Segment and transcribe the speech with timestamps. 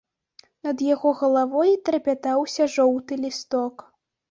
[0.67, 3.89] Над яго галавой трапятаўся жоўты лісток.